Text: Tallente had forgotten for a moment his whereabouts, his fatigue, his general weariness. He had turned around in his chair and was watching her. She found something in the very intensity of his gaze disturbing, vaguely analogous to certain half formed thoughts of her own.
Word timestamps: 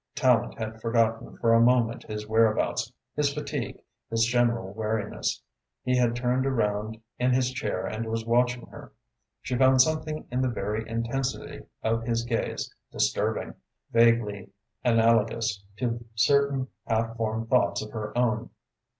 Tallente 0.15 0.57
had 0.57 0.81
forgotten 0.81 1.37
for 1.37 1.53
a 1.53 1.61
moment 1.61 2.01
his 2.05 2.25
whereabouts, 2.25 2.91
his 3.15 3.31
fatigue, 3.35 3.83
his 4.09 4.25
general 4.25 4.73
weariness. 4.73 5.43
He 5.83 5.95
had 5.95 6.15
turned 6.15 6.47
around 6.47 6.99
in 7.19 7.31
his 7.33 7.51
chair 7.51 7.85
and 7.85 8.07
was 8.07 8.25
watching 8.25 8.65
her. 8.69 8.93
She 9.43 9.55
found 9.55 9.79
something 9.79 10.25
in 10.31 10.41
the 10.41 10.47
very 10.49 10.89
intensity 10.89 11.65
of 11.83 12.01
his 12.03 12.23
gaze 12.23 12.73
disturbing, 12.91 13.53
vaguely 13.91 14.49
analogous 14.83 15.63
to 15.77 16.03
certain 16.15 16.69
half 16.87 17.15
formed 17.15 17.51
thoughts 17.51 17.83
of 17.83 17.91
her 17.91 18.11
own. 18.17 18.49